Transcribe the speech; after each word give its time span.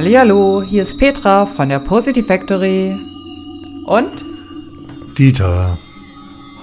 Hallihallo, 0.00 0.62
hier 0.62 0.80
ist 0.80 0.96
Petra 0.96 1.44
von 1.44 1.68
der 1.68 1.78
Positive 1.78 2.24
Factory. 2.24 2.96
Und 3.84 4.08
Dieter. 5.18 5.76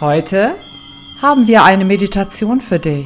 heute 0.02 0.56
haben 1.22 1.46
wir 1.46 1.64
eine 1.64 1.86
Meditation 1.86 2.62
für 2.62 2.80
dich. 2.80 3.06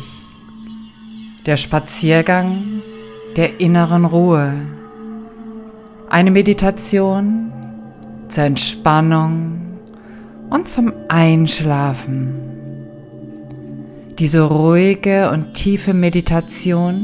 Der 1.45 1.57
Spaziergang 1.57 2.81
der 3.35 3.59
inneren 3.59 4.05
Ruhe. 4.05 4.53
Eine 6.07 6.31
Meditation 6.31 7.51
zur 8.29 8.45
Entspannung 8.45 9.59
und 10.49 10.69
zum 10.69 10.93
Einschlafen. 11.09 12.29
Diese 14.17 14.43
ruhige 14.43 15.29
und 15.29 15.55
tiefe 15.55 15.93
Meditation 15.93 17.01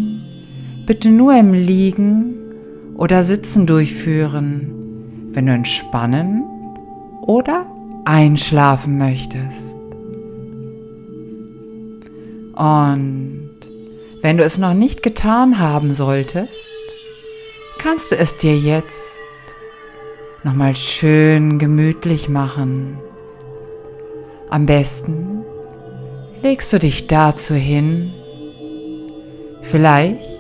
bitte 0.85 1.09
nur 1.09 1.38
im 1.38 1.52
Liegen 1.52 2.46
oder 2.97 3.23
Sitzen 3.23 3.65
durchführen, 3.67 5.29
wenn 5.29 5.45
du 5.45 5.53
entspannen 5.53 6.43
oder 7.21 7.65
einschlafen 8.05 8.97
möchtest. 8.97 9.75
Und 12.55 13.51
wenn 14.21 14.37
du 14.37 14.43
es 14.43 14.57
noch 14.57 14.73
nicht 14.73 15.03
getan 15.03 15.59
haben 15.59 15.93
solltest, 15.93 16.65
kannst 17.77 18.11
du 18.11 18.17
es 18.17 18.37
dir 18.37 18.57
jetzt 18.57 19.17
nochmal 20.43 20.75
schön 20.75 21.59
gemütlich 21.59 22.29
machen. 22.29 22.98
Am 24.49 24.65
besten 24.65 25.43
legst 26.41 26.73
du 26.73 26.79
dich 26.79 27.05
dazu 27.07 27.53
hin. 27.53 28.09
Vielleicht 29.61 30.37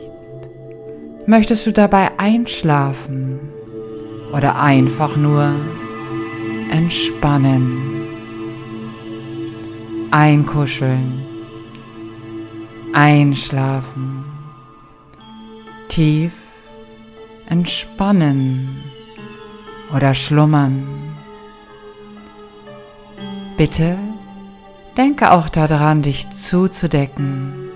möchtest 1.27 1.67
du 1.67 1.73
dabei 1.73 2.17
einschlafen 2.17 3.39
oder 4.33 4.59
einfach 4.59 5.17
nur 5.17 5.53
entspannen, 6.71 7.77
einkuscheln, 10.09 11.21
einschlafen, 12.93 14.23
tief 15.89 16.31
entspannen 17.49 18.69
oder 19.93 20.13
schlummern. 20.13 20.87
Bitte 23.57 23.97
denke 24.95 25.31
auch 25.31 25.49
daran, 25.49 26.03
dich 26.03 26.29
zuzudecken, 26.29 27.66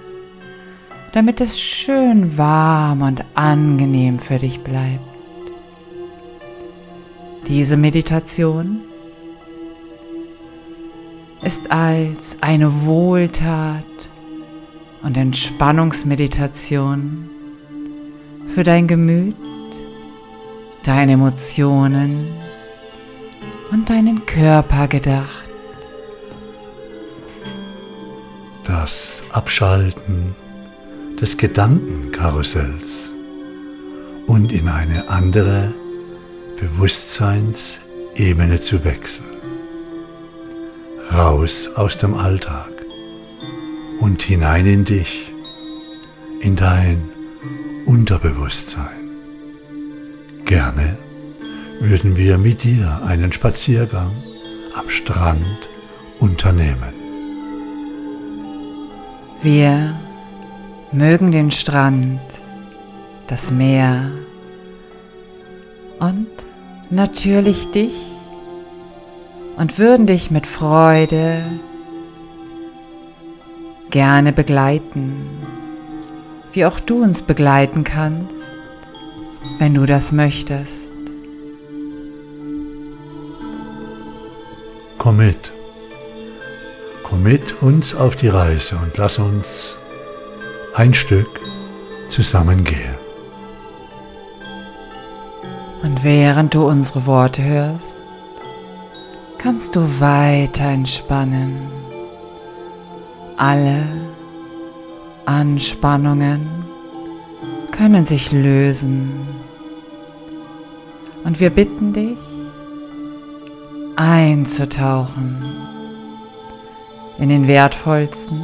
damit 1.13 1.41
es 1.41 1.59
schön 1.59 2.37
warm 2.37 3.01
und 3.01 3.25
angenehm 3.35 4.19
für 4.19 4.37
dich 4.37 4.61
bleibt. 4.61 5.01
Diese 7.47 7.75
Meditation 7.75 8.81
ist 11.41 11.71
als 11.71 12.37
eine 12.41 12.85
Wohltat 12.85 13.83
und 15.01 15.17
Entspannungsmeditation 15.17 17.29
für 18.47 18.63
dein 18.63 18.87
Gemüt, 18.87 19.35
deine 20.83 21.13
Emotionen 21.13 22.27
und 23.71 23.89
deinen 23.89 24.23
Körper 24.25 24.87
gedacht. 24.87 25.49
Das 28.63 29.23
Abschalten 29.31 30.35
des 31.21 31.37
Gedankenkarussells 31.37 33.09
und 34.25 34.51
in 34.51 34.67
eine 34.67 35.07
andere 35.07 35.71
Bewusstseinsebene 36.59 38.59
zu 38.59 38.83
wechseln. 38.83 39.27
Raus 41.13 41.69
aus 41.75 41.99
dem 41.99 42.15
Alltag 42.15 42.71
und 43.99 44.23
hinein 44.23 44.65
in 44.65 44.83
dich, 44.83 45.31
in 46.39 46.55
dein 46.55 47.07
Unterbewusstsein. 47.85 49.11
Gerne 50.45 50.97
würden 51.79 52.17
wir 52.17 52.39
mit 52.39 52.63
dir 52.63 52.99
einen 53.05 53.31
Spaziergang 53.31 54.11
am 54.75 54.89
Strand 54.89 55.69
unternehmen. 56.19 56.93
Wir 59.43 60.00
mögen 60.91 61.31
den 61.31 61.51
Strand, 61.51 62.19
das 63.27 63.51
Meer 63.51 64.11
und 65.99 66.27
natürlich 66.89 67.71
dich 67.71 67.95
und 69.57 69.77
würden 69.79 70.05
dich 70.07 70.31
mit 70.31 70.47
Freude 70.47 71.43
gerne 73.89 74.33
begleiten, 74.33 75.29
wie 76.51 76.65
auch 76.65 76.79
du 76.79 77.03
uns 77.03 77.21
begleiten 77.21 77.83
kannst, 77.83 78.33
wenn 79.59 79.73
du 79.73 79.85
das 79.85 80.11
möchtest. 80.11 80.91
Komm 84.97 85.17
mit. 85.17 85.51
Komm 87.03 87.23
mit 87.23 87.61
uns 87.61 87.95
auf 87.95 88.15
die 88.15 88.27
Reise 88.27 88.77
und 88.77 88.97
lass 88.97 89.19
uns 89.19 89.77
ein 90.75 90.93
Stück 90.93 91.39
zusammengehen. 92.07 92.95
Und 95.83 96.03
während 96.03 96.53
du 96.53 96.67
unsere 96.67 97.05
Worte 97.05 97.43
hörst, 97.43 98.07
kannst 99.37 99.75
du 99.75 99.81
weiter 99.99 100.65
entspannen. 100.65 101.67
Alle 103.37 103.83
Anspannungen 105.25 106.47
können 107.71 108.05
sich 108.05 108.31
lösen. 108.31 109.11
Und 111.23 111.39
wir 111.39 111.49
bitten 111.49 111.93
dich, 111.93 112.17
einzutauchen 113.95 115.43
in 117.19 117.29
den 117.29 117.47
wertvollsten 117.47 118.39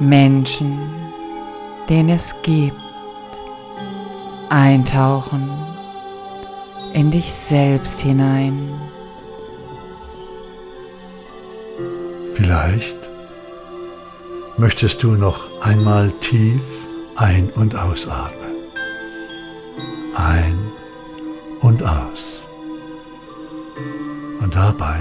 Menschen, 0.00 0.78
den 1.88 2.08
es 2.08 2.42
gibt. 2.42 2.76
Eintauchen 4.48 5.50
in 6.94 7.10
dich 7.10 7.32
selbst 7.32 8.00
hinein. 8.00 8.70
Vielleicht 12.34 12.96
möchtest 14.56 15.02
du 15.02 15.12
noch 15.12 15.48
einmal 15.60 16.10
tief 16.20 16.88
ein- 17.16 17.50
und 17.50 17.74
ausatmen. 17.74 18.54
Ein 20.14 20.58
und 21.60 21.82
aus. 21.82 22.42
Und 24.40 24.54
dabei 24.54 24.98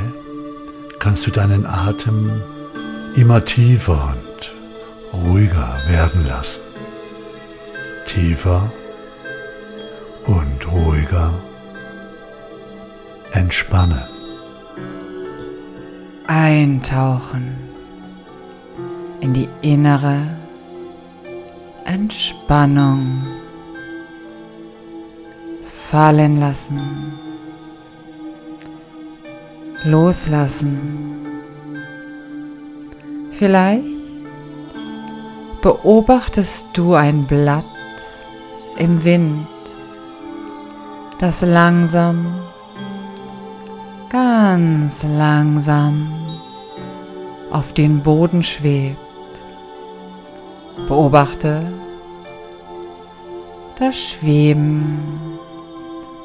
kannst 0.99 1.27
du 1.27 1.31
deinen 1.31 1.65
Atem 1.65 2.41
immer 3.15 3.43
tiefer 3.45 4.13
und 4.13 4.24
ruhiger 5.23 5.77
werden 5.87 6.25
lassen. 6.27 6.61
Tiefer 8.07 8.71
und 10.25 10.71
ruhiger 10.71 11.33
entspannen. 13.31 14.03
Eintauchen 16.27 17.55
in 19.21 19.33
die 19.33 19.47
innere 19.61 20.27
Entspannung. 21.85 23.25
Fallen 25.63 26.39
lassen. 26.39 26.79
Loslassen. 29.83 31.25
Vielleicht 33.31 33.94
beobachtest 35.65 36.77
du 36.77 36.93
ein 36.93 37.23
Blatt 37.23 37.63
im 38.77 39.03
Wind, 39.03 39.47
das 41.17 41.41
langsam, 41.41 42.35
ganz 44.11 45.01
langsam 45.01 46.13
auf 47.49 47.73
den 47.73 48.03
Boden 48.03 48.43
schwebt. 48.43 48.99
Beobachte 50.87 51.65
das 53.79 53.95
Schweben 53.95 54.99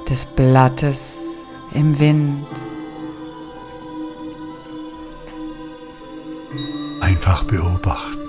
des 0.07 0.27
Blattes 0.27 1.19
im 1.73 1.99
Wind. 1.99 2.47
Einfach 7.01 7.45
beobachten. 7.45 8.20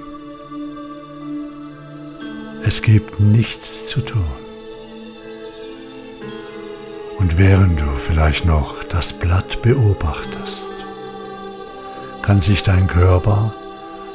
Es 2.63 2.83
gibt 2.83 3.19
nichts 3.19 3.87
zu 3.87 4.01
tun. 4.01 4.23
Und 7.17 7.37
während 7.37 7.79
du 7.79 7.85
vielleicht 7.85 8.45
noch 8.45 8.83
das 8.83 9.13
Blatt 9.13 9.61
beobachtest, 9.61 10.67
kann 12.21 12.41
sich 12.41 12.61
dein 12.61 12.87
Körper 12.87 13.53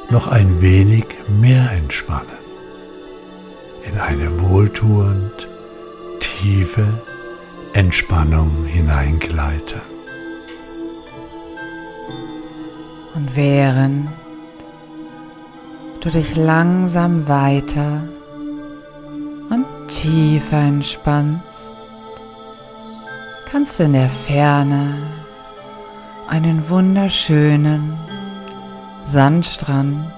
noch 0.09 0.27
ein 0.27 0.61
wenig 0.61 1.05
mehr 1.27 1.71
entspannen, 1.71 2.39
in 3.83 3.99
eine 3.99 4.41
wohltuend 4.41 5.49
tiefe 6.19 6.87
Entspannung 7.73 8.65
hineingleiten. 8.65 9.81
Und 13.13 13.35
während 13.35 14.09
du 16.01 16.09
dich 16.09 16.35
langsam 16.37 17.27
weiter 17.27 18.03
tiefer 19.87 20.59
entspannst, 20.59 21.67
kannst 23.49 23.79
du 23.79 23.83
in 23.83 23.93
der 23.93 24.09
Ferne 24.09 24.97
einen 26.27 26.69
wunderschönen 26.69 27.97
Sandstrand 29.05 30.11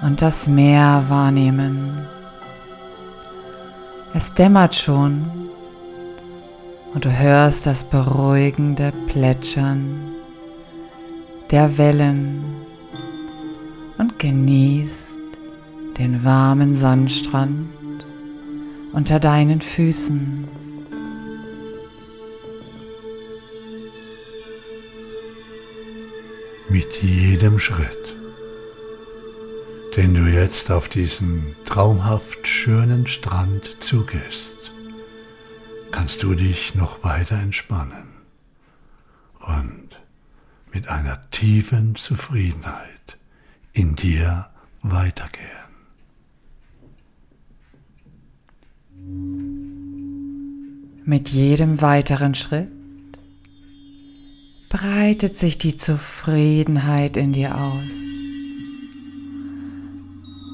und 0.00 0.22
das 0.22 0.48
Meer 0.48 1.04
wahrnehmen. 1.08 2.06
Es 4.14 4.32
dämmert 4.32 4.74
schon 4.74 5.30
und 6.94 7.04
du 7.04 7.10
hörst 7.10 7.66
das 7.66 7.84
beruhigende 7.84 8.92
Plätschern 9.06 10.12
der 11.50 11.76
Wellen 11.76 12.42
und 13.98 14.18
genießt 14.18 15.18
den 15.98 16.24
warmen 16.24 16.74
Sandstrand 16.74 17.68
unter 18.92 19.20
deinen 19.20 19.60
Füßen. 19.60 20.48
Mit 26.68 27.02
jedem 27.02 27.58
Schritt, 27.58 28.14
den 29.96 30.14
du 30.14 30.22
jetzt 30.22 30.70
auf 30.70 30.88
diesen 30.88 31.54
traumhaft 31.66 32.46
schönen 32.46 33.06
Strand 33.06 33.76
zugehst, 33.80 34.72
kannst 35.90 36.22
du 36.22 36.34
dich 36.34 36.74
noch 36.74 37.04
weiter 37.04 37.36
entspannen 37.36 38.08
und 39.40 39.90
mit 40.72 40.88
einer 40.88 41.28
tiefen 41.30 41.94
Zufriedenheit 41.94 43.18
in 43.74 43.94
dir 43.94 44.48
weitergehen. 44.82 45.61
Mit 51.04 51.30
jedem 51.30 51.80
weiteren 51.82 52.36
Schritt 52.36 52.68
breitet 54.68 55.36
sich 55.36 55.58
die 55.58 55.76
Zufriedenheit 55.76 57.16
in 57.16 57.32
dir 57.32 57.58
aus. 57.58 57.90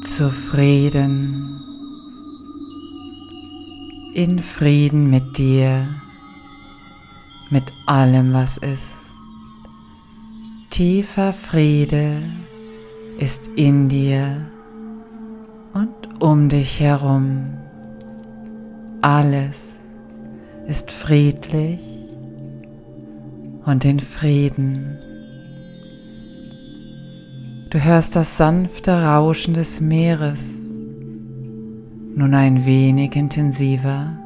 Zufrieden, 0.05 1.61
in 4.15 4.39
Frieden 4.39 5.11
mit 5.11 5.37
dir, 5.37 5.87
mit 7.51 7.65
allem, 7.85 8.33
was 8.33 8.57
ist. 8.57 8.95
Tiefer 10.71 11.35
Friede 11.35 12.23
ist 13.19 13.49
in 13.49 13.91
dir 13.91 14.51
und 15.75 16.23
um 16.23 16.49
dich 16.49 16.81
herum. 16.81 17.49
Alles 19.03 19.78
ist 20.69 20.93
friedlich 20.93 21.81
und 23.65 23.87
in 23.87 23.99
Frieden. 24.01 24.99
Du 27.71 27.83
hörst 27.83 28.17
das 28.17 28.37
sanfte 28.37 29.03
Rauschen 29.03 29.55
des 29.55 29.81
Meeres, 29.81 30.67
nun 32.15 32.35
ein 32.35 32.67
wenig 32.67 33.17
intensiver 33.17 34.19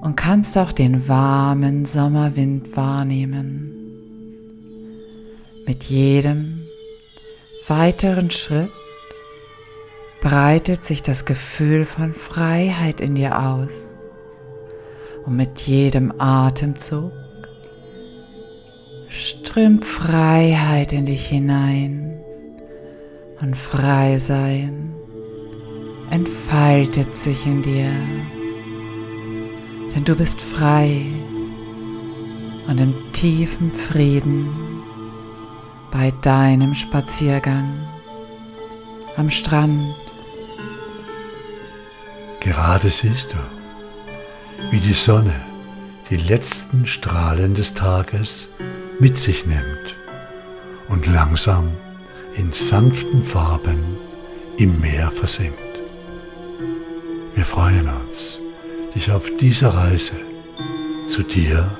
und 0.00 0.16
kannst 0.16 0.58
auch 0.58 0.72
den 0.72 1.06
warmen 1.08 1.86
Sommerwind 1.86 2.76
wahrnehmen. 2.76 3.70
Mit 5.68 5.84
jedem 5.84 6.58
weiteren 7.68 8.32
Schritt 8.32 8.70
breitet 10.20 10.84
sich 10.84 11.04
das 11.04 11.26
Gefühl 11.26 11.84
von 11.84 12.12
Freiheit 12.12 13.00
in 13.00 13.14
dir 13.14 13.40
aus. 13.40 13.99
Und 15.26 15.36
mit 15.36 15.60
jedem 15.60 16.12
Atemzug 16.18 17.12
strömt 19.08 19.84
Freiheit 19.84 20.92
in 20.92 21.06
dich 21.06 21.26
hinein. 21.26 22.20
Und 23.40 23.56
frei 23.56 24.18
sein 24.18 24.94
entfaltet 26.10 27.16
sich 27.16 27.46
in 27.46 27.62
dir. 27.62 27.92
Denn 29.94 30.04
du 30.04 30.14
bist 30.14 30.40
frei 30.40 31.06
und 32.68 32.80
im 32.80 32.94
tiefen 33.12 33.72
Frieden 33.72 34.48
bei 35.90 36.12
deinem 36.22 36.74
Spaziergang 36.74 37.68
am 39.16 39.30
Strand. 39.30 39.94
Gerade 42.40 42.88
siehst 42.88 43.32
du, 43.32 43.59
wie 44.70 44.80
die 44.80 44.94
Sonne 44.94 45.34
die 46.10 46.16
letzten 46.16 46.86
Strahlen 46.86 47.54
des 47.54 47.74
Tages 47.74 48.48
mit 48.98 49.16
sich 49.16 49.46
nimmt 49.46 49.96
und 50.88 51.06
langsam 51.06 51.68
in 52.36 52.52
sanften 52.52 53.22
Farben 53.22 53.96
im 54.56 54.80
Meer 54.80 55.10
versinkt. 55.10 55.58
Wir 57.34 57.44
freuen 57.44 57.88
uns, 57.88 58.38
dich 58.94 59.10
auf 59.10 59.30
dieser 59.36 59.74
Reise 59.74 60.16
zu 61.08 61.22
dir 61.22 61.70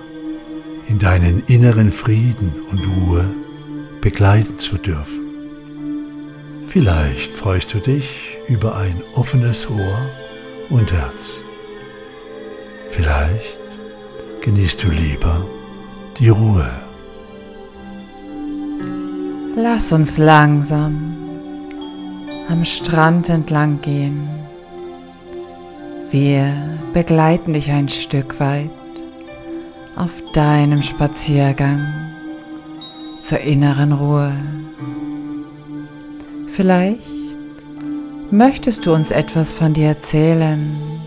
in 0.87 0.99
deinen 0.99 1.45
inneren 1.47 1.93
Frieden 1.93 2.53
und 2.71 2.87
Ruhe 2.87 3.25
begleiten 4.01 4.59
zu 4.59 4.79
dürfen. 4.79 5.21
Vielleicht 6.69 7.33
freust 7.33 7.75
du 7.75 7.79
dich 7.79 8.37
über 8.49 8.77
ein 8.77 8.95
offenes 9.15 9.69
Ohr 9.69 9.99
und 10.71 10.93
Herz. 10.93 11.43
Vielleicht 12.91 13.59
genießt 14.43 14.83
du 14.83 14.91
lieber 14.91 15.47
die 16.19 16.29
Ruhe. 16.29 16.69
Lass 19.57 19.93
uns 19.93 20.19
langsam 20.19 21.15
am 22.49 22.65
Strand 22.65 23.29
entlang 23.29 23.81
gehen. 23.81 24.29
Wir 26.11 26.53
begleiten 26.93 27.53
dich 27.53 27.71
ein 27.71 27.89
Stück 27.89 28.41
weit 28.41 28.71
auf 29.95 30.23
deinem 30.33 30.83
Spaziergang 30.83 31.87
zur 33.23 33.41
inneren 33.41 33.93
Ruhe. 33.93 34.33
Vielleicht 36.49 37.03
möchtest 38.31 38.87
du 38.87 38.93
uns 38.93 39.11
etwas 39.11 39.53
von 39.53 39.75
dir 39.75 39.89
erzählen 39.89 41.00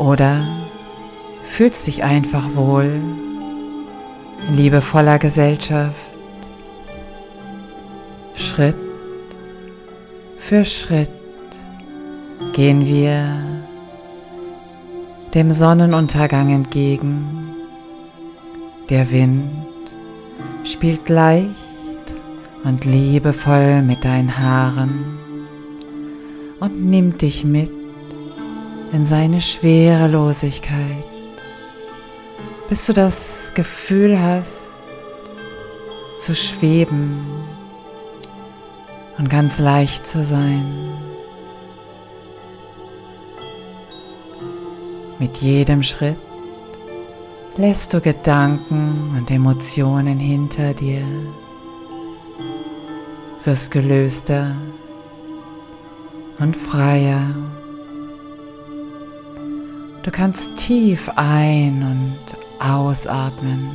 oder 0.00 0.46
fühlst 1.44 1.86
dich 1.86 2.02
einfach 2.02 2.54
wohl 2.54 3.02
in 4.48 4.54
liebevoller 4.54 5.18
Gesellschaft. 5.18 6.00
Schritt 8.34 8.76
für 10.38 10.64
Schritt 10.64 11.10
gehen 12.54 12.86
wir 12.86 13.44
dem 15.34 15.50
Sonnenuntergang 15.50 16.50
entgegen. 16.50 17.54
Der 18.88 19.12
Wind 19.12 19.50
spielt 20.64 21.10
leicht 21.10 21.54
und 22.64 22.86
liebevoll 22.86 23.82
mit 23.82 24.06
deinen 24.06 24.38
Haaren 24.38 25.04
und 26.58 26.86
nimmt 26.86 27.20
dich 27.20 27.44
mit 27.44 27.79
in 28.92 29.06
seine 29.06 29.40
Schwerelosigkeit, 29.40 31.04
bis 32.68 32.86
du 32.86 32.92
das 32.92 33.52
Gefühl 33.54 34.20
hast, 34.20 34.68
zu 36.18 36.34
schweben 36.34 37.24
und 39.18 39.30
ganz 39.30 39.58
leicht 39.58 40.06
zu 40.06 40.24
sein. 40.24 40.92
Mit 45.18 45.36
jedem 45.38 45.82
Schritt 45.82 46.16
lässt 47.56 47.92
du 47.92 48.00
Gedanken 48.00 49.14
und 49.16 49.30
Emotionen 49.30 50.18
hinter 50.18 50.74
dir, 50.74 51.04
wirst 53.44 53.70
gelöster 53.70 54.56
und 56.38 56.56
freier 56.56 57.34
Du 60.02 60.10
kannst 60.10 60.56
tief 60.56 61.10
ein- 61.16 61.82
und 61.82 62.66
ausatmen 62.66 63.68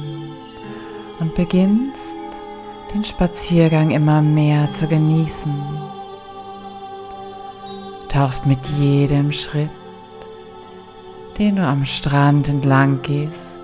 und 1.19 1.35
beginnst 1.35 2.17
den 2.93 3.03
Spaziergang 3.03 3.91
immer 3.91 4.23
mehr 4.23 4.71
zu 4.71 4.87
genießen. 4.87 5.53
Tauchst 8.09 8.47
mit 8.47 8.65
jedem 8.79 9.31
Schritt, 9.31 9.69
den 11.37 11.57
du 11.57 11.63
am 11.63 11.85
Strand 11.85 12.49
entlang 12.49 13.03
gehst, 13.03 13.61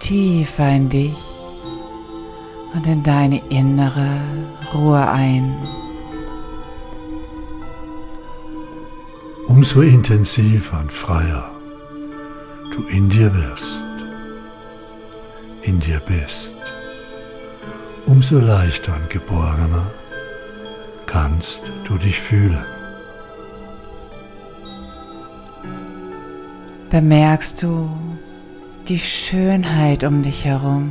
tiefer 0.00 0.68
in 0.68 0.90
dich 0.90 1.16
und 2.74 2.86
in 2.86 3.02
deine 3.02 3.40
innere 3.48 4.20
Ruhe 4.74 5.08
ein. 5.08 5.56
Umso 9.56 9.82
intensiver 9.82 10.80
und 10.80 10.92
freier 10.92 11.48
du 12.72 12.88
in 12.88 13.08
dir 13.08 13.32
wirst, 13.32 13.80
in 15.62 15.78
dir 15.78 16.00
bist, 16.08 16.54
umso 18.04 18.40
leichter 18.40 18.96
und 18.96 19.08
geborgener 19.10 19.86
kannst 21.06 21.62
du 21.84 21.96
dich 21.98 22.18
fühlen. 22.18 22.64
Bemerkst 26.90 27.62
du 27.62 27.88
die 28.88 28.98
Schönheit 28.98 30.02
um 30.02 30.22
dich 30.22 30.44
herum 30.44 30.90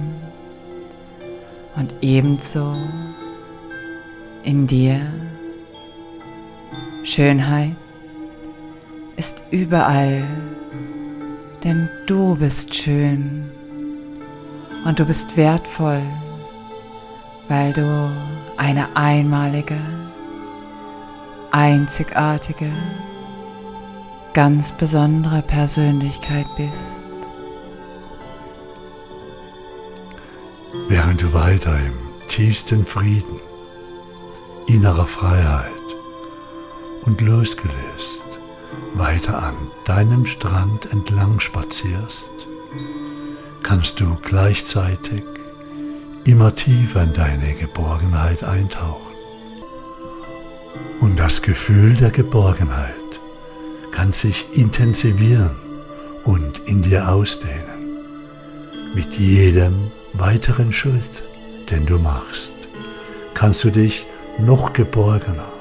und 1.76 1.94
ebenso 2.00 2.78
in 4.46 4.68
dir. 4.68 5.02
Schönheit 7.04 7.76
ist 9.16 9.44
überall, 9.52 10.24
denn 11.64 11.90
du 12.08 12.36
bist 12.36 12.74
schön 12.74 13.50
und 14.86 15.00
du 15.00 15.06
bist 15.06 15.38
wertvoll, 15.38 16.02
weil 17.48 17.74
du 17.74 18.12
eine 18.58 18.96
einmalige, 18.96 19.78
einzigartige, 21.52 22.72
ganz 24.34 24.72
besondere 24.72 25.42
Persönlichkeit 25.42 26.48
bist. 26.58 27.08
Während 30.88 31.22
du 31.22 31.34
weiter 31.34 31.78
im 31.78 31.94
tiefsten 32.28 32.84
Frieden, 32.84 33.40
innerer 34.68 35.06
Freiheit 35.06 35.70
und 37.06 37.22
losgelöst 37.22 38.24
weiter 38.96 39.42
an 39.42 39.56
deinem 39.86 40.26
Strand 40.26 40.92
entlang 40.92 41.40
spazierst, 41.40 42.30
kannst 43.64 44.00
du 44.00 44.16
gleichzeitig 44.22 45.24
immer 46.24 46.56
tiefer 46.56 47.04
in 47.04 47.14
deine 47.14 47.54
Geborgenheit 47.54 48.44
eintauchen. 48.44 49.14
Und 51.00 51.20
das 51.20 51.42
Gefühl 51.42 51.96
der 51.96 52.12
Geborgenheit 52.12 52.94
kann 53.92 54.14
sich 54.14 54.48
intensivieren 54.54 55.56
und 56.24 56.60
in 56.66 56.82
dir 56.82 57.10
ausdehnen. 57.10 58.00
Mit 58.96 59.18
jedem 59.18 59.92
weiteren 60.14 60.72
Schritt, 60.72 61.24
den 61.70 61.86
du 61.86 62.00
machst, 62.00 62.54
kannst 63.34 63.64
du 63.64 63.72
dich 63.72 64.08
noch 64.40 64.74
geborgener 64.74 65.52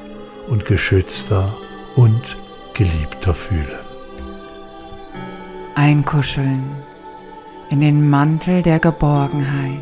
und 0.49 0.65
geschützter 0.65 1.57
und 1.95 2.39
geliebter 2.75 3.35
fühlen. 3.35 3.79
Einkuscheln 5.75 6.65
in 7.71 7.81
den 7.81 8.11
Mantel 8.11 8.63
der 8.63 8.81
Geborgenheit. 8.81 9.81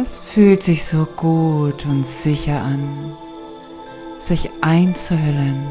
Es 0.00 0.18
fühlt 0.18 0.62
sich 0.62 0.84
so 0.84 1.06
gut 1.06 1.86
und 1.86 2.06
sicher 2.06 2.60
an, 2.60 3.12
sich 4.18 4.50
einzuhüllen. 4.60 5.66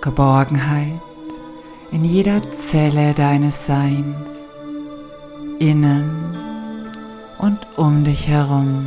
Geborgenheit 0.00 1.00
in 1.90 2.04
jeder 2.04 2.42
Zelle 2.52 3.14
deines 3.14 3.66
Seins, 3.66 4.30
innen 5.58 6.36
und 7.38 7.58
um 7.76 8.04
dich 8.04 8.28
herum. 8.28 8.86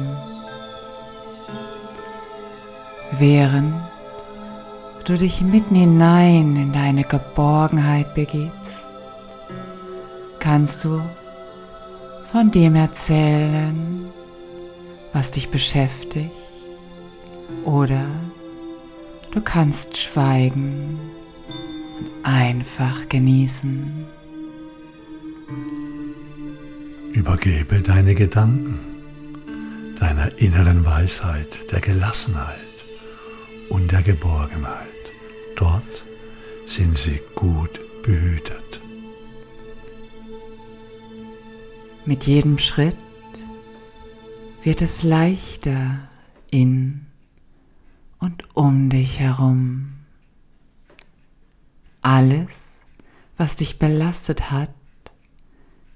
Während 3.12 3.74
du 5.10 5.18
dich 5.18 5.42
mitten 5.42 5.76
hinein 5.76 6.56
in 6.56 6.74
deine 6.74 7.04
Geborgenheit 7.04 8.14
begibst, 8.14 8.52
kannst 10.40 10.84
du 10.84 11.02
von 12.26 12.52
dem 12.52 12.76
erzählen, 12.76 14.10
was 15.14 15.32
dich 15.32 15.50
beschäftigt, 15.50 16.32
oder 17.64 18.06
du 19.32 19.42
kannst 19.42 19.98
schweigen 19.98 21.00
und 21.48 22.26
einfach 22.26 23.08
genießen. 23.08 24.06
Übergebe 27.14 27.82
deine 27.82 28.14
Gedanken 28.14 28.80
deiner 30.00 30.38
inneren 30.38 30.86
Weisheit, 30.86 31.48
der 31.72 31.80
Gelassenheit 31.80 32.58
und 33.70 33.92
der 33.92 34.04
Geborgenheit. 34.04 34.97
Dort 35.58 36.04
sind 36.68 37.00
sie 37.00 37.20
gut 37.34 37.80
behütet. 38.04 38.80
Mit 42.06 42.28
jedem 42.28 42.60
Schritt 42.60 42.96
wird 44.62 44.84
es 44.84 45.02
leichter 45.02 46.08
in 46.52 47.08
und 48.20 48.56
um 48.56 48.90
dich 48.90 49.20
herum. 49.20 49.94
Alles, 52.02 52.76
was 53.36 53.56
dich 53.56 53.80
belastet 53.80 54.52
hat, 54.52 54.70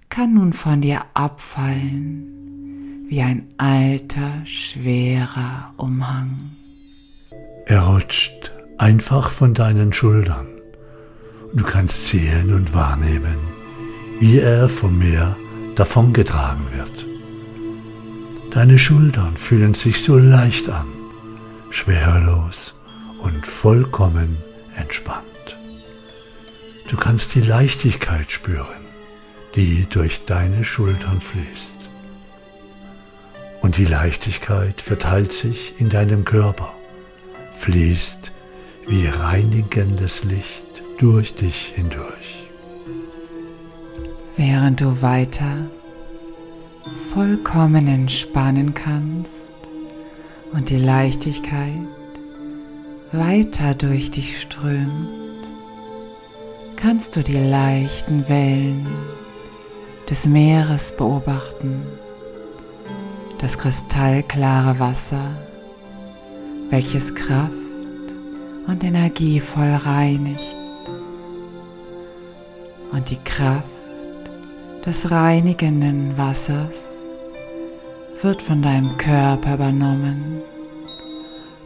kann 0.09 0.33
nun 0.33 0.53
von 0.53 0.81
dir 0.81 1.05
abfallen 1.13 3.05
wie 3.07 3.21
ein 3.21 3.53
alter, 3.57 4.43
schwerer 4.45 5.71
Umhang. 5.77 6.31
Er 7.67 7.81
rutscht 7.81 8.53
einfach 8.81 9.31
von 9.31 9.53
deinen 9.53 9.93
Schultern. 9.93 10.47
Du 11.53 11.63
kannst 11.63 12.07
sehen 12.07 12.51
und 12.51 12.73
wahrnehmen, 12.73 13.37
wie 14.19 14.39
er 14.39 14.69
vom 14.69 14.97
Meer 14.97 15.35
davongetragen 15.75 16.65
wird. 16.73 17.05
Deine 18.51 18.79
Schultern 18.79 19.37
fühlen 19.37 19.75
sich 19.75 20.01
so 20.01 20.17
leicht 20.17 20.69
an, 20.69 20.87
schwerelos 21.69 22.73
und 23.19 23.45
vollkommen 23.45 24.35
entspannt. 24.75 25.25
Du 26.89 26.97
kannst 26.97 27.35
die 27.35 27.41
Leichtigkeit 27.41 28.31
spüren, 28.31 28.65
die 29.53 29.85
durch 29.89 30.25
deine 30.25 30.65
Schultern 30.65 31.21
fließt. 31.21 31.75
Und 33.61 33.77
die 33.77 33.85
Leichtigkeit 33.85 34.81
verteilt 34.81 35.31
sich 35.31 35.79
in 35.79 35.89
deinem 35.89 36.25
Körper, 36.25 36.73
fließt 37.53 38.31
wie 38.87 39.07
reinigendes 39.07 40.23
Licht 40.23 40.65
durch 40.97 41.35
dich 41.35 41.73
hindurch. 41.75 42.47
Während 44.35 44.81
du 44.81 45.01
weiter 45.01 45.67
vollkommen 47.13 47.87
entspannen 47.87 48.73
kannst 48.73 49.49
und 50.53 50.69
die 50.69 50.77
Leichtigkeit 50.77 51.87
weiter 53.11 53.73
durch 53.75 54.11
dich 54.11 54.41
strömt, 54.41 55.09
kannst 56.75 57.15
du 57.15 57.23
die 57.23 57.37
leichten 57.37 58.27
Wellen 58.29 58.87
des 60.09 60.25
Meeres 60.25 60.95
beobachten, 60.95 61.83
das 63.39 63.57
kristallklare 63.57 64.79
Wasser, 64.79 65.35
welches 66.69 67.13
Kraft 67.15 67.60
und 68.67 68.83
energievoll 68.83 69.73
reinigt. 69.73 70.55
Und 72.91 73.09
die 73.09 73.19
Kraft 73.23 73.65
des 74.85 75.11
reinigenden 75.11 76.17
Wassers 76.17 76.97
wird 78.21 78.41
von 78.41 78.61
deinem 78.61 78.97
Körper 78.97 79.55
übernommen 79.55 80.41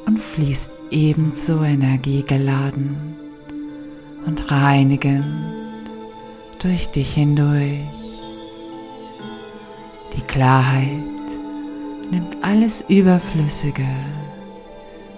und 0.05 0.19
fließt 0.19 0.71
ebenso 0.91 1.63
energiegeladen 1.63 3.15
und 4.25 4.51
reinigend 4.51 5.25
durch 6.61 6.87
dich 6.87 7.13
hindurch. 7.13 7.79
Die 10.15 10.21
Klarheit 10.21 11.03
nimmt 12.11 12.37
alles 12.41 12.83
Überflüssige, 12.87 13.87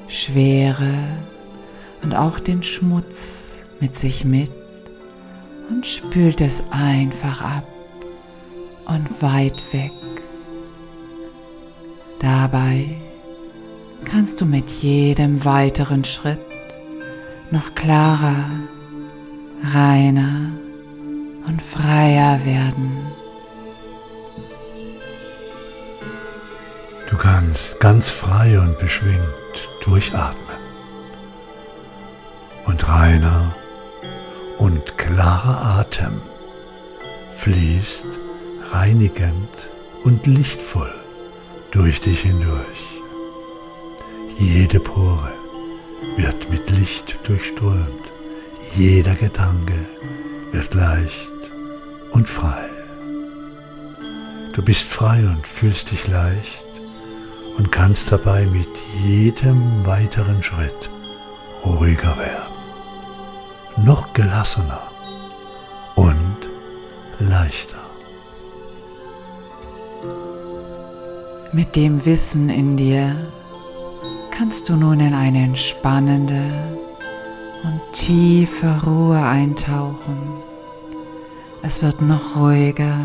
Schwere 0.08 1.20
und 2.04 2.14
auch 2.14 2.40
den 2.40 2.64
Schmutz 2.64 3.54
mit 3.80 3.98
sich 3.98 4.26
mit 4.26 4.52
und 5.70 5.86
spült 5.86 6.42
es 6.42 6.64
einfach 6.72 7.42
ab 7.42 7.68
und 8.86 9.22
weit 9.22 9.62
weg. 9.74 9.92
Dabei 12.20 12.96
kannst 14.06 14.42
du 14.42 14.46
mit 14.46 14.70
jedem 14.70 15.44
weiteren 15.44 16.04
Schritt 16.04 16.40
noch 17.52 17.76
klarer, 17.76 18.50
reiner 19.74 20.52
und 21.48 21.62
freier 21.62 22.44
werden. 22.46 22.92
Du 27.10 27.18
kannst 27.18 27.80
ganz 27.80 28.10
frei 28.10 28.60
und 28.60 28.78
beschwingt 28.80 29.22
durchatmen 29.84 30.47
und 32.68 32.88
reiner 32.88 33.56
und 34.58 34.98
klarer 34.98 35.80
Atem 35.80 36.22
fließt 37.36 38.06
reinigend 38.72 39.50
und 40.04 40.26
lichtvoll 40.28 40.94
durch 41.72 42.02
dich 42.02 42.22
hindurch. 42.22 43.02
Jede 44.38 44.80
Pore 44.80 45.34
wird 46.16 46.50
mit 46.50 46.70
Licht 46.70 47.18
durchströmt, 47.24 48.04
jeder 48.76 49.16
Gedanke 49.16 49.80
wird 50.52 50.74
leicht 50.74 51.32
und 52.12 52.28
frei. 52.28 52.70
Du 54.54 54.64
bist 54.64 54.88
frei 54.88 55.20
und 55.20 55.48
fühlst 55.48 55.92
dich 55.92 56.08
leicht 56.08 56.64
und 57.58 57.72
kannst 57.72 58.12
dabei 58.12 58.46
mit 58.46 58.70
jedem 59.04 59.86
weiteren 59.86 60.42
Schritt 60.44 60.90
ruhiger 61.66 62.18
werden, 62.18 62.57
noch 63.78 64.14
gelassener 64.14 64.82
und 65.96 66.38
leichter. 67.20 67.78
Mit 71.54 71.76
dem 71.76 72.06
Wissen 72.06 72.50
in 72.50 72.78
dir 72.78 73.16
kannst 74.32 74.70
du 74.70 74.76
nun 74.76 75.00
in 75.00 75.14
eine 75.14 75.44
entspannende 75.44 76.44
und 77.64 77.82
tiefe 77.94 78.82
Ruhe 78.86 79.22
eintauchen. 79.22 80.18
Es 81.64 81.82
wird 81.82 82.02
noch 82.02 82.36
ruhiger 82.36 82.98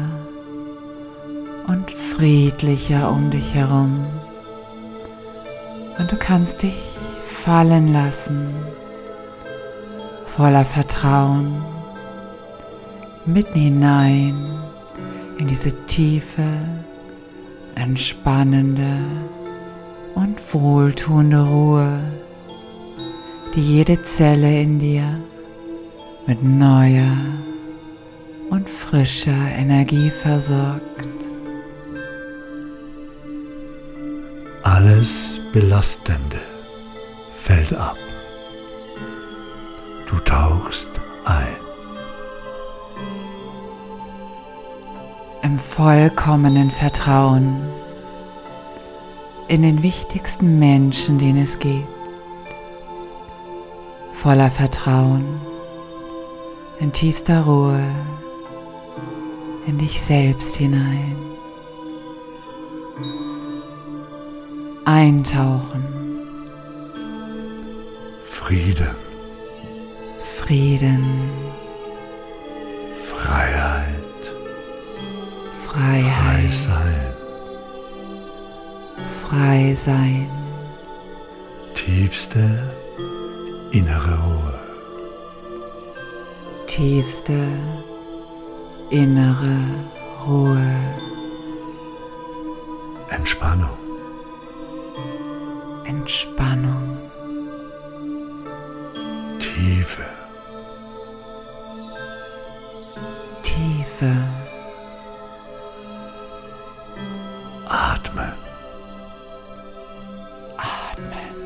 und 1.66 1.90
friedlicher 1.90 3.10
um 3.10 3.30
dich 3.30 3.54
herum. 3.54 4.04
Und 5.98 6.10
du 6.10 6.16
kannst 6.16 6.62
dich 6.62 6.74
fallen 7.24 7.92
lassen, 7.92 8.54
voller 10.36 10.64
Vertrauen, 10.64 11.62
mitten 13.26 13.58
hinein 13.58 14.34
in 15.38 15.46
diese 15.46 15.72
tiefe, 15.86 16.46
entspannende 17.74 18.96
und 20.14 20.40
wohltuende 20.54 21.42
Ruhe, 21.42 22.00
die 23.54 23.60
jede 23.60 24.02
Zelle 24.02 24.60
in 24.60 24.78
dir 24.78 25.20
mit 26.26 26.42
neuer 26.42 27.16
und 28.48 28.68
frischer 28.70 29.48
Energie 29.58 30.10
versorgt. 30.10 30.80
Alles 34.62 35.40
Belastende 35.52 36.40
fällt 37.34 37.74
ab. 37.74 37.96
Tauchst 40.72 41.00
ein. 41.26 41.56
Im 45.42 45.58
vollkommenen 45.58 46.70
Vertrauen 46.70 47.60
in 49.48 49.60
den 49.60 49.82
wichtigsten 49.82 50.58
Menschen, 50.58 51.18
den 51.18 51.36
es 51.36 51.58
gibt. 51.58 51.86
Voller 54.14 54.50
Vertrauen, 54.50 55.42
in 56.80 56.90
tiefster 56.90 57.44
Ruhe, 57.44 57.84
in 59.66 59.76
dich 59.76 60.00
selbst 60.00 60.56
hinein. 60.56 61.16
Eintauchen. 64.86 65.84
Frieden. 68.24 69.01
Frieden. 70.52 71.02
Freiheit. 73.10 74.22
Freiheit. 75.66 76.12
Frei 76.12 76.48
sein. 76.50 77.14
Frei 79.22 79.72
sein. 79.72 80.28
Tiefste 81.72 82.44
innere 83.70 84.14
Ruhe. 84.26 84.58
Tiefste 86.66 87.38
innere 88.90 89.56
Ruhe. 90.26 90.70
Entspannung. 93.08 93.78
Entspannung. 95.86 96.98
Tiefe. 99.38 100.21
Tiefe. 104.02 104.16
Atmen. 107.68 108.32
Atmen. 110.56 111.36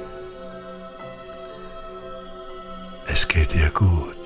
Es 3.07 3.29
geht 3.29 3.53
dir 3.53 3.71
gut. 3.71 4.17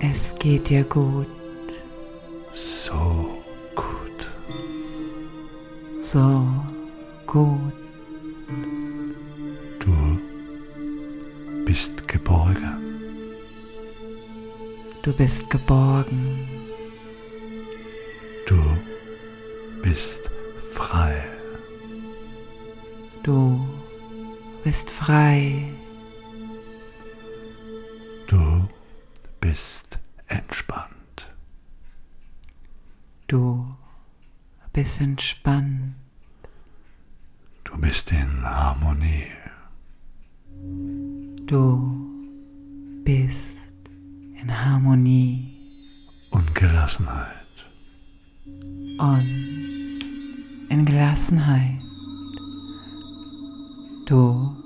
Es 0.00 0.34
geht 0.40 0.68
dir 0.68 0.84
gut. 0.84 1.28
So 2.52 3.38
gut. 3.76 4.28
So 6.00 6.46
gut. 7.26 7.72
Du 9.78 10.20
bist 11.64 12.08
geborgen. 12.08 12.83
Du 15.04 15.12
bist 15.12 15.50
geborgen. 15.50 16.48
Du 18.46 18.58
bist 19.82 20.30
frei. 20.72 21.22
Du 23.22 23.60
bist 24.64 24.90
frei. 24.90 25.68
Du 28.26 28.66
bist 29.40 29.98
entspannt. 30.28 31.34
Du 33.26 33.76
bist 34.72 35.02
entspannt. 35.02 35.96
Du 37.62 37.78
bist 37.78 38.10
in 38.10 38.42
Harmonie. 38.42 39.32
Du 41.44 41.83
und 49.04 50.00
in 50.70 50.84
Gelassenheit. 50.84 51.80
Du 54.06 54.56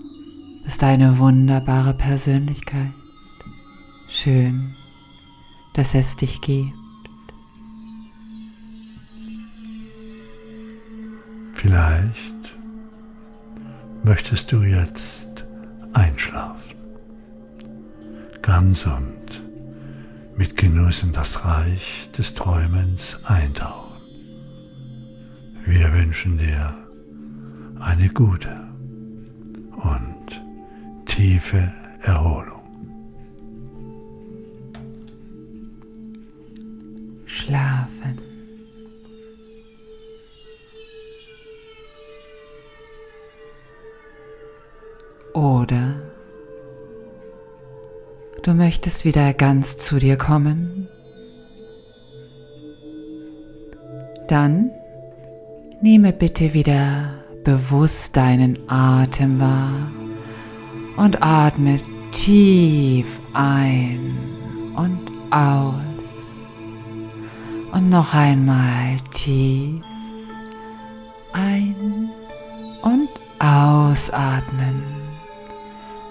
bist 0.64 0.82
eine 0.84 1.18
wunderbare 1.18 1.94
Persönlichkeit. 1.94 2.92
Schön, 4.08 4.74
dass 5.74 5.94
es 5.94 6.16
dich 6.16 6.40
gibt. 6.40 6.72
Vielleicht 11.54 12.56
möchtest 14.04 14.52
du 14.52 14.62
jetzt 14.62 15.44
einschlafen. 15.92 16.76
Ganz 18.42 18.86
und 18.86 19.42
mit 20.36 20.56
Genuss 20.56 21.02
in 21.02 21.12
das 21.12 21.44
Reich 21.44 22.08
des 22.16 22.34
Träumens 22.34 23.24
eintauchen. 23.24 23.87
Wir 25.68 25.92
wünschen 25.92 26.38
dir 26.38 26.74
eine 27.78 28.08
gute 28.08 28.66
und 29.76 30.42
tiefe 31.04 31.70
Erholung. 32.00 32.62
Schlafen. 37.26 38.18
Oder 45.34 46.00
du 48.42 48.54
möchtest 48.54 49.04
wieder 49.04 49.34
ganz 49.34 49.76
zu 49.76 49.98
dir 49.98 50.16
kommen, 50.16 50.88
dann 54.28 54.70
nehme 55.80 56.12
bitte 56.12 56.54
wieder 56.54 57.14
bewusst 57.44 58.16
deinen 58.16 58.58
Atem 58.68 59.40
wahr 59.40 59.90
und 60.96 61.22
atme 61.22 61.78
tief 62.10 63.20
ein 63.32 64.16
und 64.76 65.00
aus. 65.30 65.74
Und 67.72 67.90
noch 67.90 68.14
einmal 68.14 68.96
tief 69.10 69.82
ein 71.32 71.74
und 72.82 73.08
ausatmen. 73.38 74.82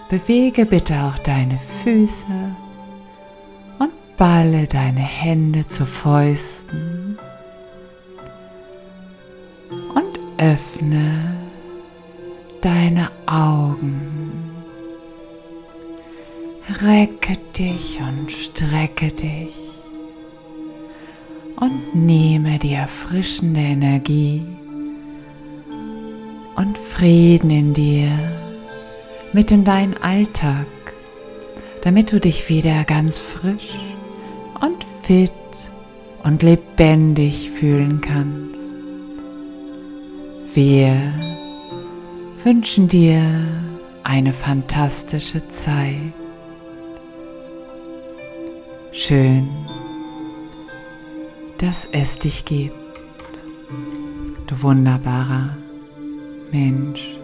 Bewege 0.10 0.66
bitte 0.66 0.96
auch 1.02 1.18
deine 1.20 1.58
Füße 1.58 2.56
und 3.80 3.92
balle 4.16 4.68
deine 4.68 5.02
Hände 5.02 5.66
zu 5.66 5.86
Fäusten 5.86 6.97
öffne 10.38 11.36
deine 12.62 13.10
Augen. 13.26 14.32
Recke 16.82 17.38
dich 17.58 18.00
und 18.02 18.32
strecke 18.32 19.10
dich 19.10 19.56
und 21.60 21.96
nehme 21.96 22.60
die 22.60 22.74
erfrischende 22.74 23.62
Energie 23.62 24.44
und 26.56 26.78
Frieden 26.78 27.50
in 27.50 27.74
dir 27.74 28.10
mit 29.34 29.52
in 29.52 29.64
deinen 29.64 29.96
Alltag, 29.98 30.66
damit 31.84 32.12
du 32.12 32.20
dich 32.20 32.50
wieder 32.50 32.84
ganz 32.84 33.18
frisch 33.18 33.74
und 34.62 34.84
fit 35.04 35.32
und 36.24 36.44
lebendig 36.44 37.50
fühlen 37.50 38.02
kannst. 38.02 38.67
Wir 40.54 41.14
wünschen 42.44 42.88
dir 42.88 43.22
eine 44.04 44.34
fantastische 44.34 45.48
Zeit. 45.50 46.14
Schön, 48.92 49.50
dass 51.58 51.86
es 51.92 52.18
dich 52.20 52.46
gibt, 52.46 52.74
du 54.48 54.64
wunderbarer 54.64 55.58
Mensch. 56.52 57.17